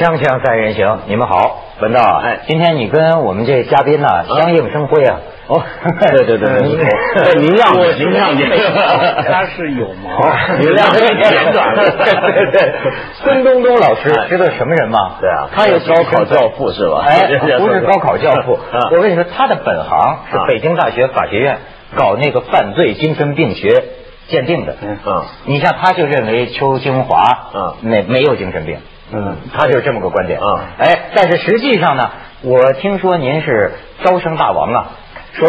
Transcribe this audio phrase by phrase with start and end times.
[0.00, 5.18] 锵锵三人行，你们好，文道，哎，今天你跟我们这嘉宾呢相映生辉啊。
[5.46, 5.60] 哦，
[6.00, 8.48] 对对对对，您让我您让您，
[9.30, 11.74] 他是有毛，您让这个简短。
[11.76, 12.72] 对对，
[13.12, 15.16] 孙东东老师知道什么人吗？
[15.20, 17.04] 对啊，他也高考教父是吧？
[17.06, 17.26] 哎，
[17.58, 18.58] 不是高考教父，
[18.96, 21.58] 我跟你说，他的本行是北京大学法学院
[21.94, 23.84] 搞那个犯罪精神病学
[24.28, 24.76] 鉴定的。
[24.80, 24.96] 嗯，
[25.44, 27.22] 你像他就认为邱清华，
[27.52, 28.78] 嗯，没没有精神病。
[29.12, 30.38] 嗯，他就是这么个观点。
[30.40, 32.10] 嗯，哎，但是实际上呢，
[32.42, 33.72] 我听说您是
[34.04, 34.90] 招生大王啊。
[35.32, 35.48] 说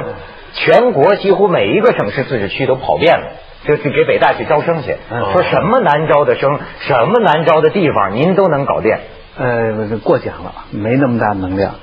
[0.54, 3.24] 全国几乎每一个省市自治区都跑遍了，
[3.66, 4.96] 就去给北大去招生去。
[5.34, 8.96] 说什么难招的生，什么难招的地方，您都能搞定。
[9.38, 11.76] 呃，过奖了，没那么大能量。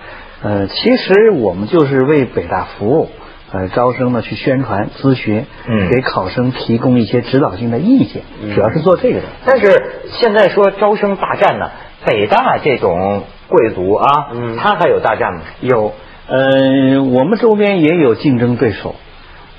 [0.42, 3.10] 呃，其实我们就是为北大服务，
[3.52, 8.22] 呃，招生呢去宣传、咨询，嗯，给考生提供一些指导性的意见，
[8.54, 9.26] 主要是做这个的。
[9.46, 9.82] 但是
[10.20, 11.70] 现在说招生大战呢，
[12.04, 15.40] 北大这种贵族啊，嗯，他还有大战吗？
[15.60, 15.92] 有。
[16.30, 18.96] 呃，我们周边也有竞争对手，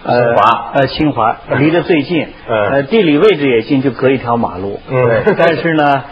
[0.06, 4.80] 清华，呃，清华离得最近，呃，地理位置也近，就隔一条马路。
[4.88, 6.04] 嗯，但是呢，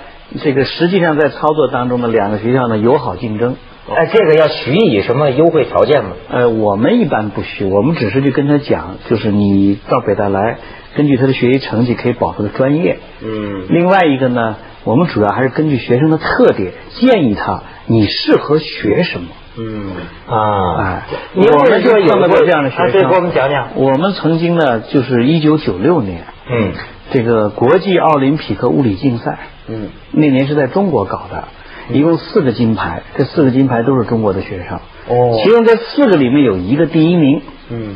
[0.42, 3.56] 这个实际上在操作当中呢，两个学校呢友好竞争。
[3.90, 6.12] 哎，这个要许以什么优惠条件吗？
[6.30, 10.58] 呃，我们一般不许，我们只是去跟他讲，就是你到北大来，
[10.96, 13.00] 根据他的学习成绩可以保他的专业。
[13.24, 13.66] 嗯。
[13.70, 19.28] 另外一个呢，我们主要还是根据学生的特点，建议他你适合学什么。
[19.60, 19.90] 嗯
[20.28, 23.70] 啊，哎，我们就碰到过这样的学生，给我们讲讲。
[23.76, 26.74] 我们曾经呢，就是一九九六年，嗯，
[27.12, 31.46] 这个国际奥林匹克物理竞赛，嗯，那年是在中国搞的，
[31.90, 37.96] 一共四个金牌，这四个金牌都是中国的学生，哦，其中这四个里面有一个第一名，嗯，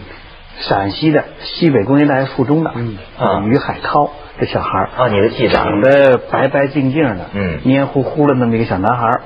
[0.62, 9.22] 陕西的西北工业大学附中的，嗯啊，于海涛这小孩啊，你的记者，长得白白净净的，嗯，黏糊糊的那么一个小男孩。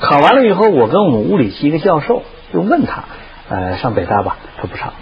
[0.00, 3.04] 考完了以后，我跟我们物理系一个教授就问他，
[3.48, 4.36] 呃，上北大吧？
[4.58, 4.92] 他不上，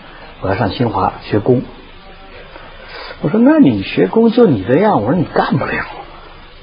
[0.40, 1.62] 我要上清华学工。
[3.22, 5.84] 我说那你学工就你这样，我说你干不了。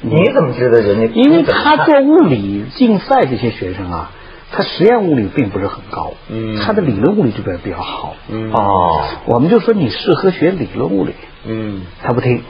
[0.01, 1.13] 你怎么知道人家？
[1.13, 4.11] 因为他做物理竞赛这些学生啊，
[4.51, 11.13] 他实验物理并不是很高，嗯，他的理论物理这边比较好，嗯哦，我们就说你适合学理论物理，
[11.45, 12.43] 嗯，他不听，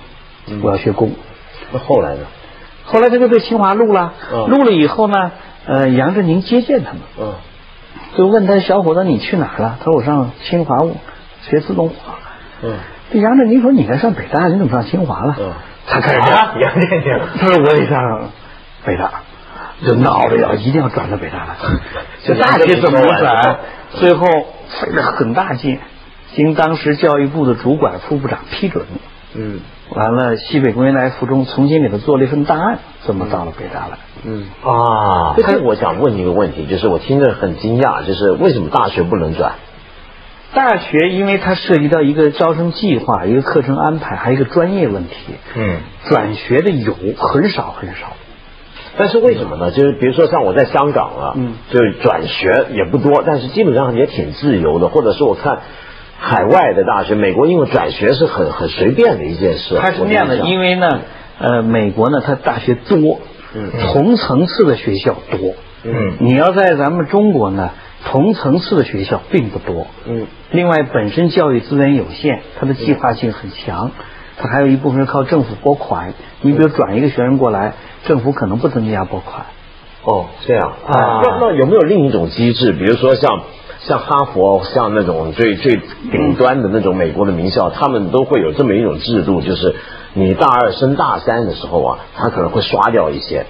[0.61, 1.11] 我要学工。
[1.73, 2.21] 那后来呢？
[2.83, 4.13] 后来他就被清华录了，
[4.47, 5.31] 录了以后呢？
[5.65, 7.33] 呃，杨振宁接见他们，嗯，
[8.17, 9.77] 就问他小伙子你去哪儿了？
[9.79, 10.77] 他说我上清华
[11.49, 12.17] 学自动化。
[12.63, 12.73] 嗯，
[13.11, 15.35] 这杨振宁说你该上北大，你怎么上清华了？
[15.39, 15.51] 嗯，
[15.87, 18.29] 他开始讲杨振宁，他说我得上
[18.85, 19.11] 北大，
[19.85, 21.55] 就闹着要一定要转到北大来。
[22.23, 23.57] 这大学怎么转？
[23.91, 24.25] 最后
[24.79, 25.79] 费了很大劲，
[26.33, 28.85] 经当时教育部的主管副部长批准。
[29.33, 33.97] 嗯，完了，西北工业大学附中重新给他做了一份档案，这么到了北大来。
[34.23, 39.53] 嗯啊，这是我想问你一个问题，就是我听着很惊讶，就是为什么大学不能转？
[40.53, 45.15] 大学因为它涉及到一个招生计划、一个课程安排，还有一个专业问题。
[45.55, 45.77] 嗯，
[46.09, 48.13] 转学的有很少很少，
[48.97, 49.71] 但是为什么呢？
[49.71, 55.59] 就是比如说像我在香港啊，嗯，就是转学也不多，但是基本上也挺自由的，或者是我看。
[56.23, 59.75] 海外的大学，美国因为转学是很很随便的一件事。
[59.81, 60.99] 它是这样的，因为呢，
[61.39, 63.21] 呃，美国呢，它大学多，
[63.55, 67.71] 嗯，同层次的学校多，嗯，你要在咱们中国呢，
[68.05, 73.91] 同层次的学校并不多，嗯，另外本身教育资源有限，它的计划性很强，
[74.37, 76.13] 它还有一部分是靠政府拨款。
[76.41, 77.73] 你比如转一个学生过来，
[78.05, 79.45] 政府可能不增加拨款。
[80.03, 81.21] 哦，这样啊？
[81.23, 82.71] 那那有没有另一种机制？
[82.73, 83.41] 比如说像。
[83.83, 85.79] 像哈佛，像那种最最
[86.11, 89.73] 顶端的那种美国的名校，他们都会有这么一种制度，就是
[90.13, 93.47] 你大二升大三的时候啊，他可能会刷掉一些，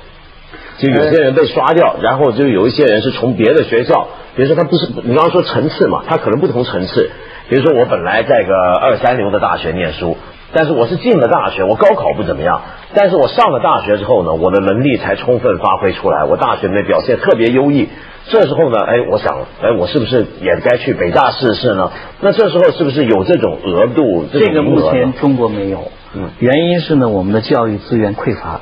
[0.81, 7.11] 就有些人被刷掉，然后就有一些人是从别的学校，比如说他不是你刚刚说层次嘛，他可能不同层次，
[7.49, 10.17] 比如说我本来在个二三流的大学念书。
[10.53, 12.61] 但是我是进了大学，我高考不怎么样，
[12.93, 17.87] 但是我上了大学之后呢，我的能力才充分发挥出来，我大学里面表现特别优异。
[18.27, 21.89] 这时候呢，哎，我想，哎，我是不是也该去北大试试呢？
[22.19, 24.25] 那这时候是不是有这种额度？
[24.29, 28.59] 这个目前中国没有，嗯，原因是呢，我们的教育资源匮乏，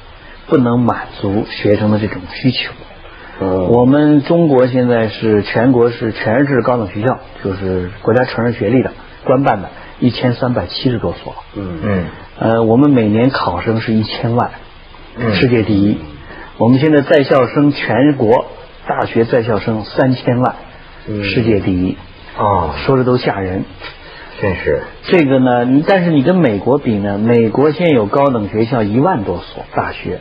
[0.49, 2.71] 不能满足学生的这种需求。
[3.41, 8.91] 嗯，我们中国现在是全国是全日制高等学校，就是国家承认学历的，
[9.23, 9.69] 官办的。
[10.01, 12.05] 一千三百七十多所，嗯嗯，
[12.39, 14.51] 呃，我们每年考生是一千万，
[15.33, 15.97] 世界第一。
[16.57, 18.45] 我们现在在校生全国
[18.87, 20.55] 大学在校生三千万，
[21.05, 21.97] 世界第一。
[22.37, 23.65] 啊，说的都吓人，
[24.41, 24.81] 真是。
[25.03, 27.17] 这个呢，但是你跟美国比呢？
[27.17, 30.19] 美国现在有高等学校一万多所大学，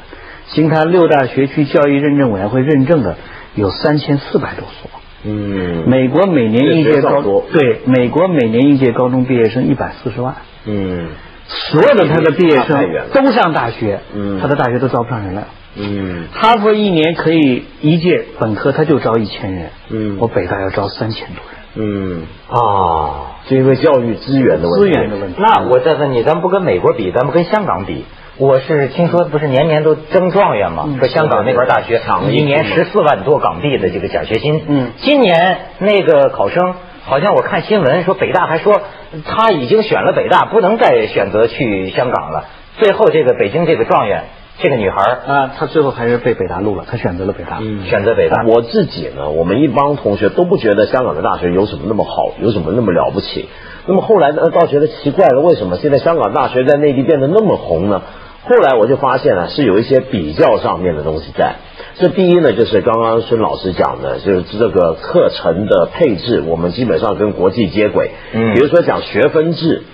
[0.49, 3.17] 经他六大学区教育认证委员会认证的
[3.55, 4.91] 有三千四百多所。
[5.25, 7.23] 嗯，美国每年应届高
[7.53, 10.37] 对美国每年应届高中毕业生一百四十万。
[10.65, 11.09] 嗯，
[11.49, 15.45] 所有的他的毕业生都上大学，嗯，他的大学都招不上人来。
[15.77, 21.58] 嗯，哈佛一年可以一届本科他就招一千人，嗯，我北大要招三千多人。
[21.75, 24.87] 嗯啊，就因为教育资源的问题。
[24.87, 25.37] 资源的问题。
[25.39, 28.05] 那我再问你，咱们不跟美国比，咱们跟香港比。
[28.37, 30.89] 我是听说不是年年都争状元嘛？
[30.99, 32.01] 说香港那边大学
[32.31, 34.63] 一年十四万多港币的这个奖学金。
[34.69, 38.81] 嗯，今年那个考生好像我看新闻说北大还说
[39.25, 42.45] 他已经选了北大，不能再选择去香港了。
[42.79, 44.27] 最后这个北京这个状元
[44.61, 44.97] 这个女孩
[45.27, 48.45] 啊，她最后还是被北大录了，她选择了北大，选择北大。
[48.45, 53.49] 我自己呢，我们一帮同学都不觉得香港的大学有什么那么好，有什么那么了不起。
[53.87, 58.03] 那么后来呢，倒觉得奇怪了，为什么现在香港大学在内地变得那么红呢？
[58.45, 61.57] 后来我就发现了，是有一些比较上面的东西在。
[61.97, 68.11] 这第一呢，就是刚刚孙老师讲的，就是这个课程的配置，我们基本上跟国际接轨。
[68.33, 69.85] 嗯，比如说讲学分制，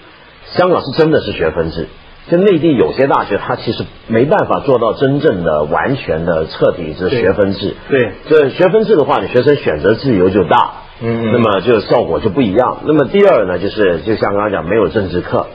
[0.53, 1.89] 香港是真的是学分制，
[2.31, 7.75] 就内地有些大学它其实没办法做到真正的完全的彻底是学分制。
[7.89, 10.73] 对，这学分制的话，你学生选择自由就大，
[11.03, 12.79] 嗯，那么就效果就不一样。
[12.85, 15.47] 那么第二呢，就是就像刚刚讲，没有政治课。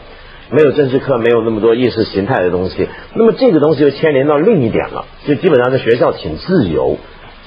[0.52, 6.98] 没有政治课，没有那么多意识形态的东西，那么这个东西就牵连到另一点了，就基本上在学校挺自由。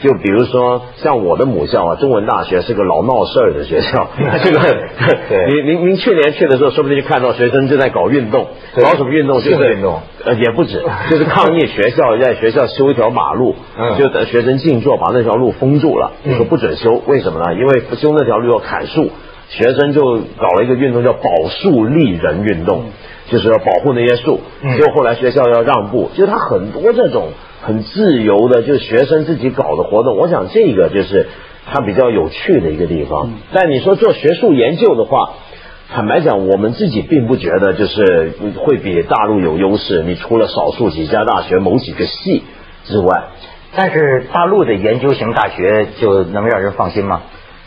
[0.03, 4.09] 就比如说，像我的母校啊，中文大学是个老闹事儿的学校。
[4.43, 4.59] 这个，
[5.49, 8.49] 您您您去年去的时候，说不定就看到学生正在搞运动，
[8.83, 9.41] 搞什么运动？
[9.41, 13.55] 就是运动，呃，也不止， 就是抗议学校在学校修一条马路，
[13.97, 17.01] 就等学生静坐，把那条路封住了，说不准修。
[17.07, 17.55] 为什么呢？
[17.55, 19.11] 因为修那条路要砍树。
[19.49, 20.01] 学生就
[20.39, 22.85] 搞了一个运动，叫保树立人运动，
[23.33, 24.41] 就是要保护那些树。
[24.63, 27.31] 结果后来学校要让步，就是他很多这种
[27.63, 30.17] 很自由的，就学生自己搞的活动。
[30.17, 31.27] 我想这个就是
[31.67, 33.33] 他比较有趣的一个地方。
[33.53, 35.31] 但你说做学术研究的话，
[35.95, 40.03] 坦白讲，我们自己并不觉得就是会比大陆有优势。
[40.03, 42.45] 你除了少数几家大学某几个系
[42.85, 43.25] 之外，
[43.75, 47.23] 但是大陆的研究型大学就能让人放心吗？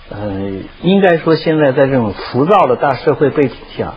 [0.07, 0.51] 呃，
[0.83, 3.95] 应该说现在在这种浮躁的大社会背景下，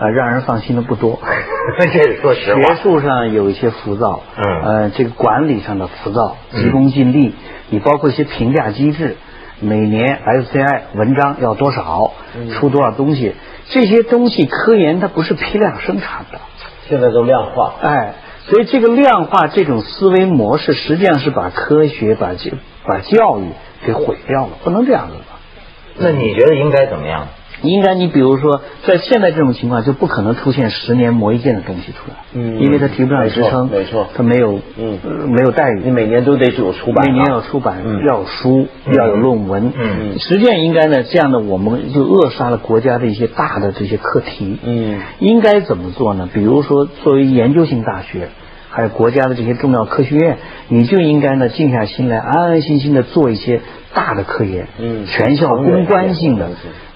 [0.00, 1.20] 啊，让人放心的不多。
[1.78, 7.34] 这说实话，学术上有一些浮躁，嗯，呃，这个管理上的浮躁，急功近利，
[7.68, 9.16] 你包括一些评价机制，
[9.60, 12.12] 每年 SCI 文章要多少，
[12.54, 13.34] 出多少东西，
[13.68, 16.40] 这些东西科研它不是批量生产的，
[16.88, 18.14] 现在都量化，哎，
[18.46, 22.50] 所以这个量化这种思维模式，实际上是把科学、把教、
[22.86, 23.50] 把教育
[23.86, 25.38] 给毁掉了，不能这样子吧。
[25.98, 27.28] 那你觉得应该怎么样？
[27.62, 34.98] 应该你比如说，在现在这种情况，就不可能出现十年磨一剑的东西出来，嗯，因为它提不上职称，没错，它没有，嗯，
[35.30, 38.66] 没有待遇，你每年都得有出版，每年要出版，要有书，
[38.96, 46.28] 要有论文，嗯，实际上应该呢，这样的我们就扼杀了国家的一些大的这些课题，嗯，应该怎么做呢？
[46.32, 48.28] 比如说，作为研究型大学。
[48.70, 50.38] 还有国家的这些重要科学院，
[50.68, 53.60] 你就应该呢静下心来，安安心心的做一些
[53.92, 56.50] 大的科研，嗯，全校攻关性的，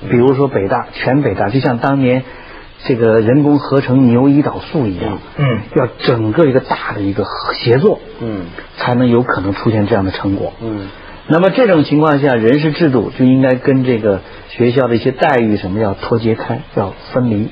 [0.08, 2.22] 比如说北大，全北大，就像当年
[2.84, 7.24] 这个人工合成牛胰岛素一样，嗯，要整个一个大的一个
[7.54, 10.86] 协作，嗯，才能有可能出现这样的成果，嗯，
[11.26, 17.48] 那么这种情况下，人事制度就应该跟这个学校的一些待遇什么要脱节开，要分离。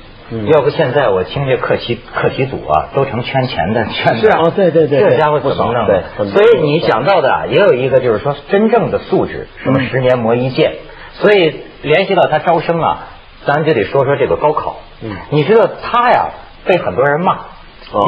[0.51, 5.85] 要不现在我听这课题课题组啊，都成圈钱的 圈是啊，对对对，这家伙怎么弄？
[5.87, 10.75] 对，所以你讲到的也有一个，就是说真正的素质，什么十年磨一剑。
[11.13, 13.07] 所以联系到他招生啊，
[13.45, 14.77] 咱就得说说这个高考。
[15.01, 16.29] 嗯，你知道他呀，
[16.65, 17.37] 被很多人骂。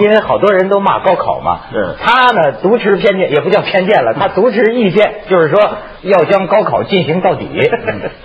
[0.01, 1.61] 因为好多人都骂高考嘛，
[1.99, 5.59] 他呢独持偏见，也不叫偏见了，他独持意见， 就是说
[6.01, 7.49] 要将高考进行到底。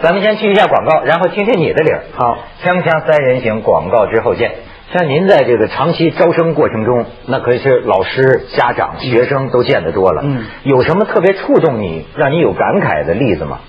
[0.02, 2.04] 咱们先去一下广告，然后听听你的理儿。
[2.16, 4.52] 好，锵锵三人行，广告之后见。
[4.92, 10.22] 像您在这个长期招生过程中，那可是老师、家长、学生都见得多了。
[10.24, 13.60] 嗯，有什么特别触动你、让你有感慨的例子吗？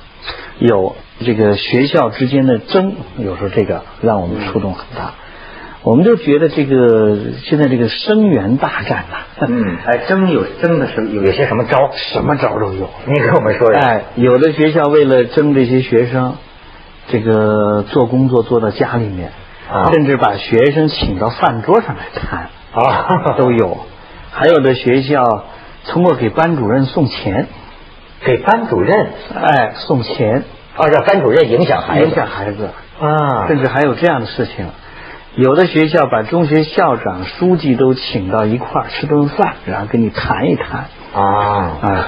[0.57, 5.13] 有，这个学校之间的争，有时候这个让我们触动很大。
[5.83, 9.17] 我们就觉得这个现在这个生源大战呐，
[9.49, 12.87] 嗯，哎，争有争的是有些什么招，什么招都有。
[13.07, 13.75] 你给我们说说。
[13.79, 16.35] 哎，有的学校为了争这些学生，
[17.07, 19.31] 这个做工作做到家里面，
[19.91, 23.79] 甚至把学生请到饭桌上来谈啊，都有。
[24.31, 25.23] 还有的学校
[25.87, 27.47] 通过给班主任送钱，
[28.23, 30.43] 给班主任哎送钱，
[30.77, 32.69] 啊，让班主任影响孩子，影响孩子
[32.99, 34.67] 啊，甚至还有这样的事情。
[35.35, 40.87] 有的学校把中学校长、书记都请到一块儿吃顿饭，然后跟你谈一谈。
[41.13, 41.23] 啊
[41.81, 42.05] 啊，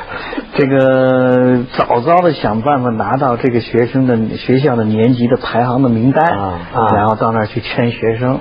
[0.56, 6.60] 这个早早的想办法拿到这个学生的学校的年级的排行的名单，啊，
[6.94, 8.39] 然后到那儿去圈学生。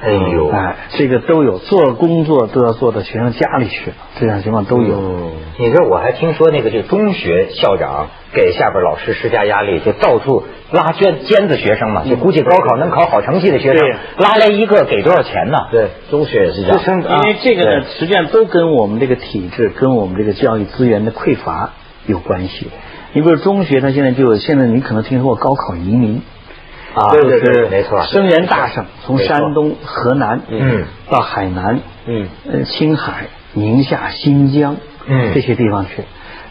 [0.00, 5.32] 哎呦，哎，这个都有，做工作都要做到学生家里去，这样情况都有。
[5.58, 13.88] 你说我还听说那个就中学校长给下边老师施加压力，就到处拉尖尖子学生嘛，就估计高考能考好成绩的学生，
[14.18, 15.58] 拉来一个给多少钱呢？
[15.72, 16.78] 对，中学也是这样。
[17.24, 21.70] 因为这个呢，实际上都跟我们这个体制、跟我们这个教育资源的匮乏
[22.06, 22.68] 有关系。
[23.14, 26.22] 你比如中学，他现在就现在你可能听说过高考移民。
[26.94, 34.76] 啊，对对对，没错，声援大省，从山东、河南，嗯，到海南，嗯，呃，青海、宁夏、新疆，
[35.06, 36.04] 嗯，这些地方去。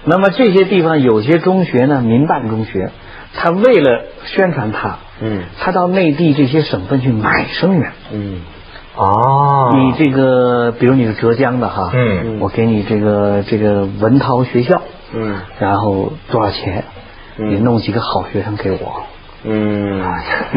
[0.06, 2.91] 那么这些地方有些中学呢，民办中学，
[3.34, 8.41] 他为了宣传他，嗯，他到内地这些省份去买生源，嗯，
[8.96, 14.82] 哦，你这个，比如你是浙江的哈，嗯，我给你这个这个文涛学校，
[15.13, 16.86] 嗯，然后多少钱？
[17.39, 19.03] 你弄几个好学生给我。
[19.49, 19.99] 嗯，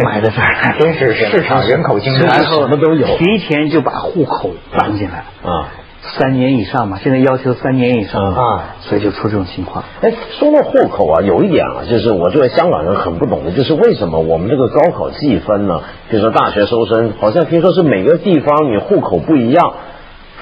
[0.04, 5.18] 买的这还真是市场人口竞争，然后什么都有，提前就把户口搬进来
[5.48, 5.68] 啊，
[6.02, 9.84] 三年以上嘛，现在要求三年以上啊，所以就出这种情况。
[10.00, 15.82] 哎，说到户口啊，有一点啊，就是我作为香港人很不懂的，就是为什么我们这个高考计分呢？
[16.08, 19.72] 比如说大学收生，好像听说是每个地方你户口不一样。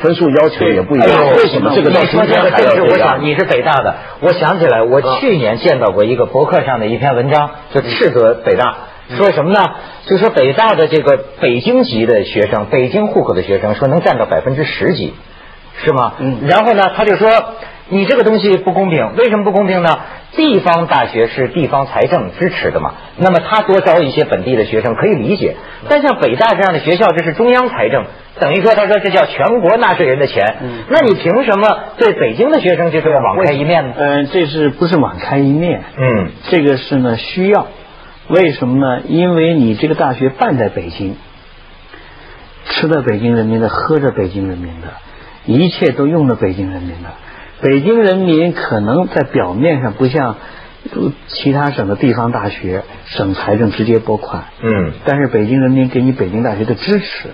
[0.02, 1.90] 分数要求也不一样，为什么这个？
[1.90, 8.76] 你说这个政治，我想你是北大的，我想起来，我去年见到过一个博客上的一篇文章，就斥责北大，
[9.16, 9.60] 说什么呢？
[10.06, 15.14] 就说北大的这个北京籍的学生，北京户口的学生，说能占到百分之十几，
[15.84, 16.14] 是吗？
[16.18, 16.38] 嗯。
[16.46, 17.28] 然后呢，他就说。
[17.90, 19.98] 你这个东西不公平，为什么不公平呢？
[20.36, 25.56] 地方大学是地方财政支持的嘛，那么他多招一些本地的学生可以理解。
[25.88, 28.04] 但像北大这样的学校，这是中央财政，
[28.38, 33.94] 等于说他说这叫全国纳税人的钱，嗯那你凭什么对北京的学生就这么网开一面呢？
[33.96, 35.82] 嗯，这是不是网开一面？
[35.96, 37.66] 嗯，这个是呢需要，
[38.28, 39.02] 为什么呢？
[39.08, 41.16] 因为你这个大学办在北京，
[42.66, 44.88] 吃的北京人民的，喝着北京人民的，
[45.46, 47.08] 一切都用了北京人民的。
[47.60, 50.36] 北京人民可能在表面上不像
[51.26, 57.30] 其他省的地方大学，省财政直接拨款，嗯，但是北京人民给你北京大学的支持，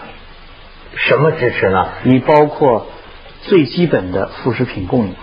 [0.96, 1.88] 什么支持呢？
[2.04, 2.86] 你包括
[3.42, 5.14] 最基本的副食品供应。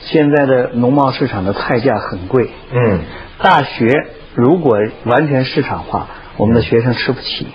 [0.00, 3.00] 现在的农贸市场的菜价很贵，嗯，
[3.42, 3.86] 大学
[4.34, 7.46] 如果完全市场化，我们的学生吃不起。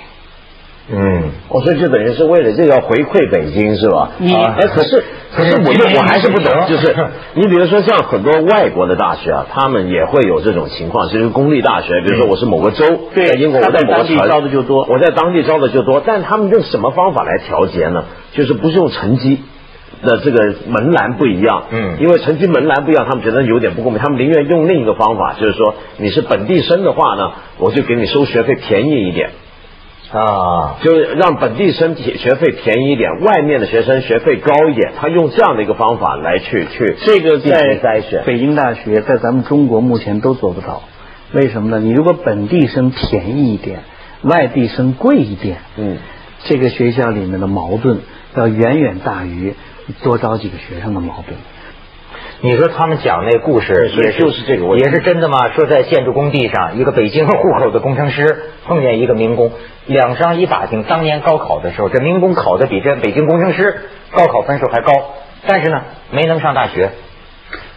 [0.92, 4.12] 嗯，我说这等于是为了这个回馈北京是吧？
[4.18, 5.04] 你哎，可是
[5.36, 6.96] 可是我就我还是不懂，就是
[7.34, 12.86] 你比如说像很多外国的大学啊，他们也会有这种情况，其实公立大学，比如说我是某个州，
[13.16, 18.06] 在英国我在某个城招的就多，我在当地招的就多，但他们用什么方法来调节呢？
[18.34, 19.42] 就是不是用成绩
[20.04, 29.32] 的这个门栏不一样，嗯，因为成绩门栏不一样，他们觉得有点不公平，他们宁愿用另一个方法，就是说你是本地生的话呢，我就给你收学费便宜一点。
[30.14, 34.94] 啊，就是让本地生学费便宜一点，外面的学生学费高一点。
[34.96, 37.80] 他用这样的一个方法来去去这个在
[38.24, 40.84] 北京大学，在咱们中国目前都做不到。
[41.32, 41.80] 为什么呢？
[41.80, 43.80] 你如果本地生便宜一点，
[44.22, 45.98] 外地生贵一点，嗯，
[46.44, 48.02] 这个学校里面的矛盾
[48.36, 49.56] 要远远大于
[50.04, 51.36] 多招几个学生的矛盾。
[52.46, 55.48] 你说他们讲那故事也就是这个问题，也是真的吗？
[55.56, 59.54] 说在建筑工地上，一个北京户口的工程师碰见一个民工，
[59.86, 64.92] 两商一打听，当年高考的时候，这民工考的比这北京工程师高考分数还高，
[65.48, 66.90] 但是呢，没能上大学。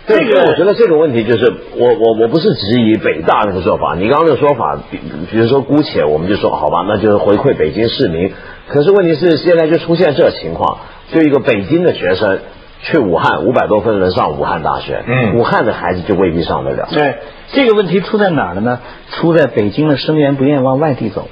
[0.09, 1.45] 这个我觉得这个问题就是，
[1.77, 4.99] 我我我不是质疑北大那个做法，你刚刚的说法，比
[5.31, 8.33] 比如说姑且我们就说好吧，那就是回馈北京市民。
[8.67, 10.81] 可是问题是现在就出现这情况，
[11.13, 12.41] 就一个北京的学生。
[12.83, 16.89] 去武汉五百多分能上武汉大学，嗯，武汉的孩子就未必上得了。
[16.93, 17.17] 对，
[17.53, 18.81] 这个问题出在哪儿了呢？
[19.11, 21.29] 出在北京的生源不愿意往外地走，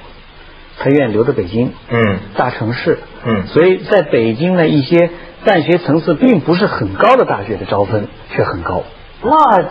[0.79, 5.09] 他愿意留在北京，嗯，大城市，嗯，所以在北京的一些
[5.45, 8.83] 办学层次并不是很高的大学的招分却很高。
[9.23, 9.65] 那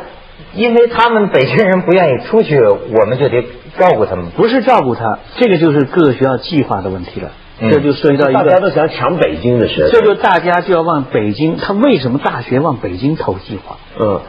[0.54, 3.42] 因为他们北京人不愿意出去，我们就得
[3.78, 4.30] 照顾他们。
[4.36, 7.32] 不是照顾他，这个就是各个学校计划的问题了。
[7.60, 11.56] 这就涉及到一个，大家都想抢北京的学生，这就大家就要往北京。
[11.56, 13.76] 他为什么大学往北京投计划？
[13.98, 14.20] 嗯，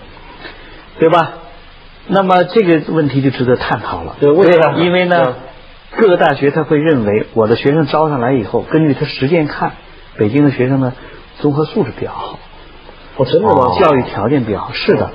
[0.99, 1.33] 对吧？
[2.07, 4.15] 那么这个问题就值得探讨了。
[4.19, 4.79] 对，为什么？
[4.79, 5.35] 因为呢，
[5.97, 9.71] 各个大学他会认为，我的学生招上来以后，根据他实践看，
[10.17, 10.93] 北京的学生呢，
[11.39, 12.37] 综合素质比较好。
[13.17, 13.75] 哦，真的吗？
[13.79, 14.71] 教育条件比较好。
[14.73, 15.09] 是的，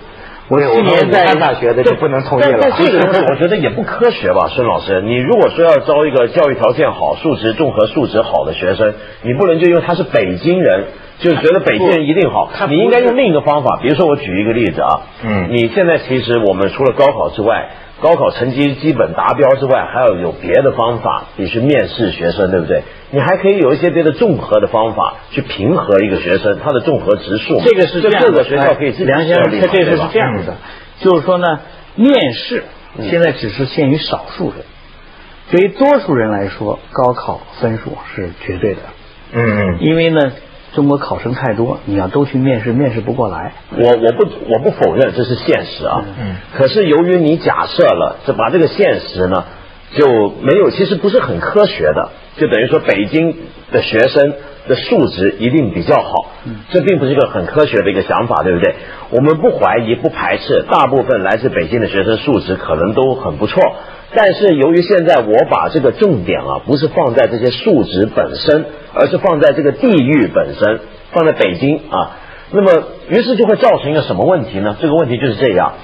[0.51, 2.59] 我去年在大学的就不能同意了。
[2.61, 5.01] 但这个东 西我觉得也不科学吧，孙老师。
[5.01, 10.87] 你如果说要招一个教育条件好、素质综合素质好的学生，你不能就因为他是北京人，
[11.21, 12.51] 就觉得北京人一定好。
[12.69, 17.71] 你应该用另一个方法，比如说我举一个例子啊，嗯，你现在其实我们除了高考之外。
[18.01, 22.83] 高考成绩基本达标之外，还要有别的方法，你去面试学生，对不对？
[23.11, 27.61] 你还可以有一些别的综合的方法去平和一个学生他的综合指数。
[27.61, 30.55] 这个是这各个学校可以自己梁先生，他这个是这样的，
[31.01, 31.61] 就是说呢，
[31.95, 32.65] 面试
[33.11, 34.65] 现在只是限于少数人，
[35.51, 38.81] 对于多数人来说，高考分数是绝对的。
[39.35, 40.33] 嗯，因为呢。
[40.73, 43.53] 中国考生太多，你要都去面试，面试不过来。
[43.73, 46.05] 我我不我不否认这是现实啊。
[46.21, 46.37] 嗯。
[46.57, 49.45] 可是由于你假设了，这把这个现实呢
[49.97, 53.37] 就没有，其实不是很科学的，就等于说北京
[53.73, 54.35] 的学生
[54.69, 56.31] 的素质一定比较好。
[56.47, 56.57] 嗯。
[56.71, 58.75] 这并不是一个很科学的一个想法，对不对？
[59.11, 63.61] 我们不怀疑、不排斥，大部分来自北京的学生素质可能都很不错。
[64.15, 70.81] 但是由于现在我把这个重点啊，不是放在这些数值本身，而是放在这个地域本身，
[71.13, 72.19] 放在北京啊，
[72.53, 74.77] 那么于是就会造成一个什么问题呢？
[74.81, 75.75] 这个问题就是这样，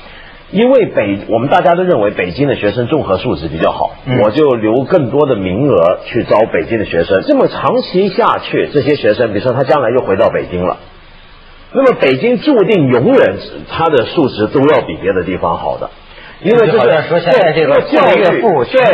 [0.50, 7.22] 因为北我们大家都认为北京的学生综合素质比较好，我就留更多的名额去招北京的学生。
[7.26, 10.76] 这么长期下去，这些学生，比如说他将来又回到北京了，
[11.72, 13.36] 那么北京注定永远
[13.68, 15.90] 他的素质都要比别的地方好的。
[16.42, 18.42] 因为这个说现在这个教育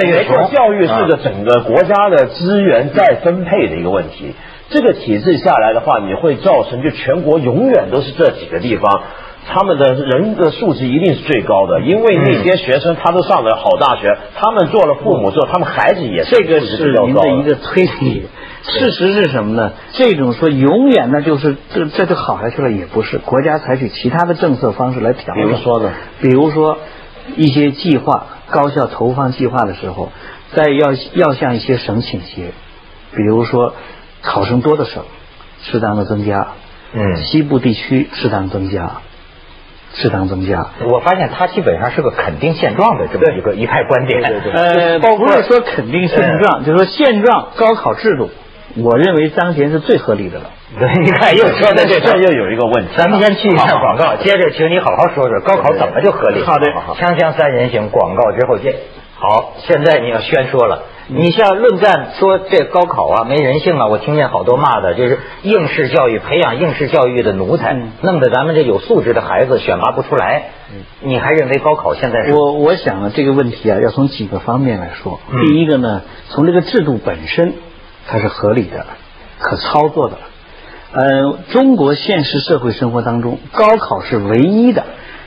[0.00, 4.32] 对，没错，教育是个整个国家的资源再分配的一个问题。
[4.70, 9.02] 这个体制下来的话，你会造成就全国永远都是这几个地方，
[9.46, 11.80] 他们的人的素质一定是最高的。
[11.80, 18.26] 因为那些学生他都上了好大学，他们做了父母之后，他们孩子也这个是您的一个推理。
[18.62, 19.72] 事实是什么呢？
[19.92, 23.18] 这种说永远那就是这这就好下去了，也不是。
[23.18, 25.44] 国家采取其他的政策方式来调整。
[25.44, 25.92] 比如说呢？
[26.20, 26.78] 比如说。
[27.36, 30.10] 一些计划，高校投放计划的时候，
[30.56, 32.50] 在要要向一些省倾斜，
[33.14, 33.74] 比如说
[34.22, 35.04] 考生多的省，
[35.62, 36.48] 适当的增加，
[36.92, 39.02] 嗯，西部地区适当增加，
[39.94, 40.66] 适当增加。
[40.84, 48.30] 我发现他基本上是个肯定现状的这么一个一派观点，对对对，呃，不是说肯定现状，就是说现状高考制度。
[48.74, 50.44] 我认为当前是最合理的了。
[50.78, 52.92] 对你看又说的这这又有一个问题。
[52.96, 56.42] 咱们先去一下广告，接着请你好好说说高考怎么就合理。
[56.42, 58.76] 好的，锵锵三人行，广告之后见。
[59.14, 60.84] 好，现在你要宣说了。
[61.08, 70.50] 你像论战说这高考啊没人性啊，我听见好多骂的，就是应试教育培养应试教育的奴才，弄得咱们这有素质的孩子选拔不出来。
[71.00, 72.32] 你还认为高考现在？
[72.32, 75.20] 我我想呢，这个问题啊，要从几个方面来说。
[75.46, 77.54] 第一个呢，从这个制度本身。
[78.04, 78.84] 它是合理的、
[79.38, 80.16] 可操作的。
[80.92, 84.84] 嗯，中国现实社会生活当中，高考是唯一的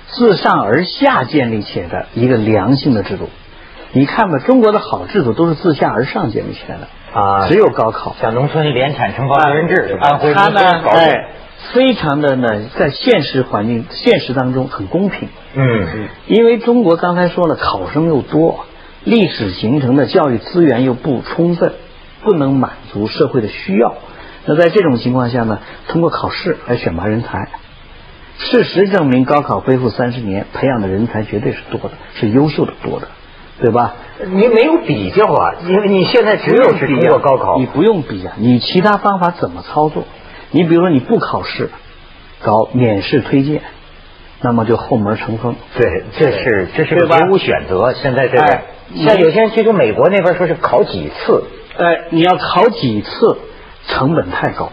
[0.07, 3.29] 自上而下建立起来的一个良性的制度。
[3.95, 6.87] 你看吧，中国的好制度都是自下而上建立起来的
[7.19, 8.15] 啊，只有高考。
[8.21, 11.29] 像农村联产承包责任制，安徽他呢，哎，
[11.73, 15.29] 非常的呢，在现实环境、现实当中很公平。
[15.55, 18.65] 嗯，因为中国刚才说了，考生又多，
[19.05, 21.73] 历史形成的教育资源又不充分。
[22.23, 23.93] 不能满足社会的需要，
[24.47, 25.59] 那在这种情况下呢？
[25.87, 27.49] 通过考试来选拔人才，
[28.39, 33.09] 事实证明，高考恢复三十年，培养的人才绝对是多的，是优秀的多的，
[33.61, 33.95] 对吧？
[34.27, 40.03] 你没有比较啊，因为你现在只有是通过高考，你不用比啊，你其他方法怎么操作？
[40.51, 41.69] 你比如说你不考试，
[42.43, 43.61] 搞免试推荐，
[44.41, 45.55] 那么就后门成风。
[45.77, 47.93] 对，这是这是别无选择。
[47.93, 48.61] 现在这个，
[49.05, 51.43] 像有些人提出美国那边说是考几次。
[51.77, 53.37] 哎，你要考几次，
[53.87, 54.71] 成本太高。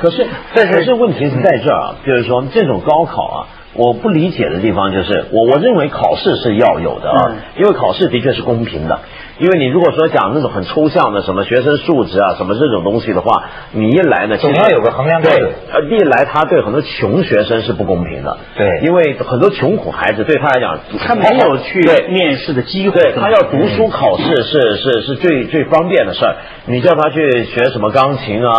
[0.00, 9.00] 可是，但是这问题是在这儿啊，就是说这种高考啊，我不理解的地方就是，我我认为考试是要有的啊，因为考试的确是公平的。
[9.38, 15.50] 因为你如果说讲那种很抽象的什么学生素质啊什么这种东西的话，你一来呢，总要有个衡量标准。
[15.72, 18.38] 呃，一来他对很多穷学生是不公平的。
[18.56, 23.00] 对，因为很多穷苦孩子对他来讲，他没有去面试的机会。
[23.00, 26.36] 对他要读书考试是是是最最方便的事儿。
[26.66, 28.52] 你叫他去学什么钢琴啊，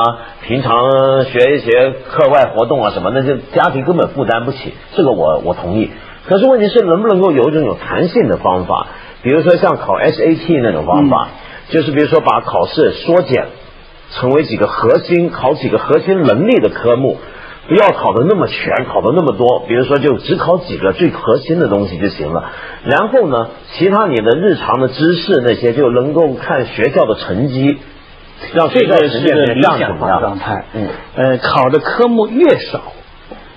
[0.45, 4.73] 平常学一些课外活动啊什么，那就家庭根本负担不起。
[4.93, 5.89] 这个我我同意。
[6.27, 8.87] 可是问题是能不能够有一种有弹性的方法？
[9.25, 11.29] 比如说像考 SAT 那种方法，
[11.69, 13.47] 就是比如说把考试缩减，
[14.13, 17.17] 成为几个核心，考几个核心能力的科目，
[17.67, 19.65] 不要考的那么全，考的那么多。
[19.67, 22.51] 比如说就只考几个最核心的东西就行了。
[22.83, 27.79] 然后呢，其他你的日常的知识那些就能够看学校的成绩，
[28.53, 29.17] 让这个是
[29.55, 30.65] 理想状态。
[30.75, 32.79] 嗯，呃，考的科目越少，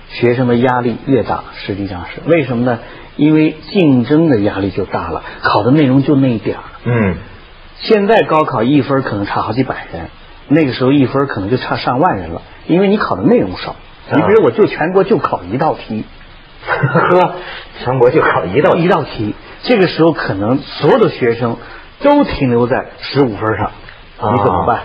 [0.09, 2.79] 学生的压力越大，实际上是为什么呢？
[3.15, 6.63] 因为竞争的压力就大了，考的内容就那一点儿。
[6.85, 7.17] 嗯，
[7.81, 10.09] 现在高考一分可能差好几百人，
[10.47, 13.75] 那个时候一分可能就差上万人了，因为你考的内容少。
[14.11, 16.03] 你比如我就全国就考一道题，
[16.65, 17.35] 呵，
[17.83, 21.57] 全国就考一道一道题，这个时候可能所有的学生
[22.01, 23.71] 都停留在十五分上，
[24.31, 24.81] 你怎么办？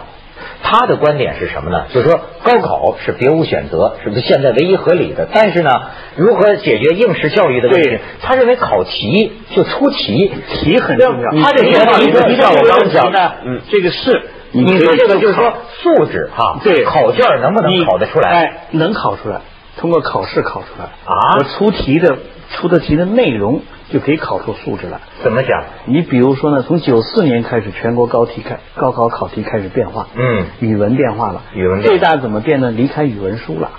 [0.67, 1.85] 他的观点是什么呢？
[1.93, 5.29] 就是说高考是别无选择，是不是现在唯一合理的？
[5.31, 5.71] 但是呢，
[6.17, 7.99] 如何解决应试教育的问题？
[8.23, 11.43] 他认为考题就出题，题很重要。
[11.43, 14.23] 他这个题题像我刚讲的，嗯，这个是
[14.53, 18.31] 你说这个就是说素质哈，对，考卷能不能考得出来？
[18.31, 19.43] 哎，能考出来，
[19.77, 21.37] 通过考试考出来啊。
[21.39, 22.17] 我出题的
[22.57, 23.61] 出的题的内容。
[23.95, 24.99] 就可以考出素质来。
[25.23, 25.67] 怎么讲？
[25.85, 30.09] 你比如说呢，从九四年开始，全国高题开高考考题开始变化。
[30.17, 30.47] 嗯。
[30.59, 31.43] 语文变化了。
[31.55, 31.81] 语文。
[31.83, 32.73] 最大怎么变呢？
[32.73, 33.71] 离开语文书了。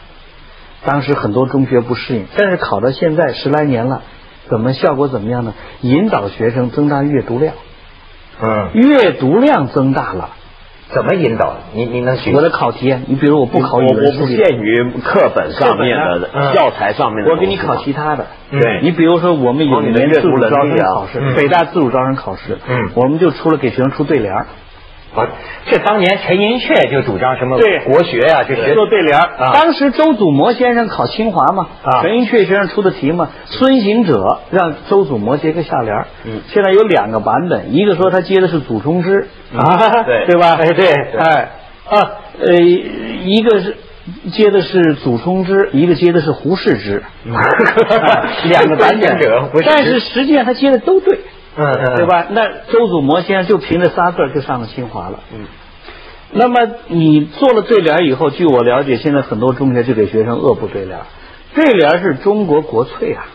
[0.85, 4.03] 当时很多中学不适应，但是考到现在十来年了，
[4.47, 5.53] 怎么效果怎么样呢？
[5.81, 7.53] 引导学生增大阅读量。
[8.41, 8.71] 嗯。
[8.73, 10.29] 阅读量增大了。
[10.93, 11.55] 怎么引导？
[11.73, 18.27] 你你能学我的考题，你比如我不考语文，不限于课本上面的教材上面的，我给你考其他的。
[18.51, 24.33] 对，你比如说我们有一年自主招生考试，北大自主招生考试，嗯，我们就出了给学生出对联。
[25.15, 25.29] 啊，
[25.69, 29.51] 这当年陈寅恪就主张什么对国学呀，就学做对联啊。
[29.53, 35.95] 当时周祖模先生考清华嘛，啊，陈寅恪先生出的题嘛，孙行者让周祖模接个下联。
[36.25, 40.57] 嗯，现在有两个版本，一个说他接的是祖冲之啊， 对对吧？
[40.59, 41.51] 哎对，哎
[41.89, 42.11] 啊
[42.45, 43.77] 呃，一个是
[44.33, 47.03] 接的是祖冲之，一个接的是胡适之，
[48.49, 49.19] 两个版本，
[49.65, 51.19] 但是实际上他接的都对。
[51.57, 52.27] 嗯嗯，对吧？
[52.29, 55.19] 那周祖模先生就凭这仨字就上了清华了。
[55.33, 55.45] 嗯，
[56.31, 60.99] 那么你做了对联以后，据我了解，现在很多中学就给学生恶补对联。
[61.53, 63.27] 对联是中国国粹啊，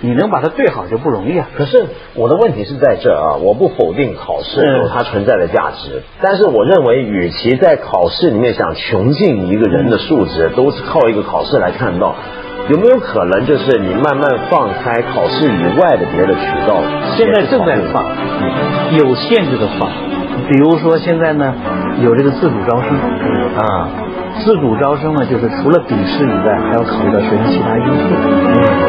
[0.00, 1.48] 你能把它对好就不容易啊。
[1.54, 12.16] 可是我的问题是在这啊，我不否定考试有它存在的价值，但是我认为，与其在考试里面想穷尽一个人的素质，都是靠一个考试来看到。
[12.68, 16.80] 有没有可能就是你慢慢放开考试以外的别的渠道？
[17.16, 18.04] 现在正在放，
[18.98, 19.90] 有限制的放。
[20.48, 21.54] 比如说现在呢，
[22.00, 22.90] 有这个自主招生
[23.58, 23.88] 啊，
[24.44, 28.82] 自主招生呢就是除了笔试以外，还要考虑到学生其他因素。